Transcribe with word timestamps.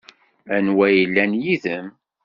Anwa 0.55 0.83
ay 0.87 0.95
yellan 0.99 1.31
yid-m? 1.41 1.87